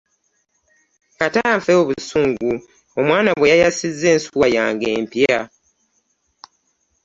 [1.19, 2.51] Kata nfe obusungu
[2.99, 5.39] omwana bwe yayasizze ensuwa yange empya.